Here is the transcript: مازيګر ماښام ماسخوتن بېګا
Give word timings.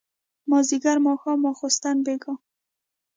مازيګر 0.49 0.97
ماښام 1.05 1.37
ماسخوتن 1.43 1.97
بېګا 2.05 2.33